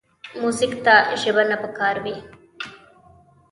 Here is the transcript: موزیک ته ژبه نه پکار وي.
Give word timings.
موزیک 0.41 0.73
ته 0.85 0.93
ژبه 1.21 1.43
نه 1.49 1.57
پکار 1.63 1.95
وي. 2.03 2.15